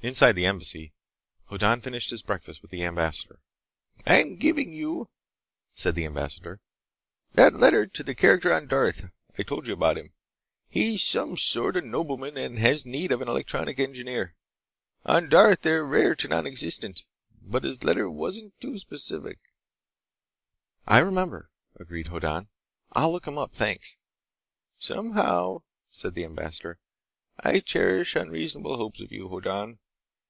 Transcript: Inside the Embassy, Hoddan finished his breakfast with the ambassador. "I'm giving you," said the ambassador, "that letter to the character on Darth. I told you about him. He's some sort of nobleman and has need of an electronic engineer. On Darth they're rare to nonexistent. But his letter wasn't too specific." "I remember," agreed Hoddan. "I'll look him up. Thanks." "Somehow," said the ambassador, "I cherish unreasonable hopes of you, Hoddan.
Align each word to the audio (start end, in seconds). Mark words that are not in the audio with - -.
Inside 0.00 0.34
the 0.36 0.46
Embassy, 0.46 0.92
Hoddan 1.46 1.80
finished 1.80 2.10
his 2.10 2.22
breakfast 2.22 2.62
with 2.62 2.70
the 2.70 2.84
ambassador. 2.84 3.40
"I'm 4.06 4.36
giving 4.36 4.72
you," 4.72 5.10
said 5.74 5.96
the 5.96 6.04
ambassador, 6.04 6.60
"that 7.32 7.52
letter 7.54 7.84
to 7.84 8.04
the 8.04 8.14
character 8.14 8.54
on 8.54 8.68
Darth. 8.68 9.10
I 9.36 9.42
told 9.42 9.66
you 9.66 9.74
about 9.74 9.98
him. 9.98 10.12
He's 10.68 11.02
some 11.02 11.36
sort 11.36 11.76
of 11.76 11.84
nobleman 11.84 12.36
and 12.36 12.60
has 12.60 12.86
need 12.86 13.10
of 13.10 13.20
an 13.20 13.26
electronic 13.26 13.80
engineer. 13.80 14.36
On 15.04 15.28
Darth 15.28 15.62
they're 15.62 15.84
rare 15.84 16.14
to 16.14 16.28
nonexistent. 16.28 17.04
But 17.42 17.64
his 17.64 17.82
letter 17.82 18.08
wasn't 18.08 18.60
too 18.60 18.78
specific." 18.78 19.40
"I 20.86 21.00
remember," 21.00 21.50
agreed 21.74 22.06
Hoddan. 22.06 22.46
"I'll 22.92 23.10
look 23.10 23.26
him 23.26 23.36
up. 23.36 23.52
Thanks." 23.52 23.96
"Somehow," 24.78 25.62
said 25.90 26.14
the 26.14 26.22
ambassador, 26.24 26.78
"I 27.40 27.58
cherish 27.58 28.14
unreasonable 28.14 28.76
hopes 28.76 29.00
of 29.00 29.10
you, 29.10 29.28
Hoddan. 29.28 29.80